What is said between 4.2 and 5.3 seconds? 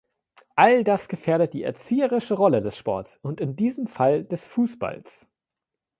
des Fußballs.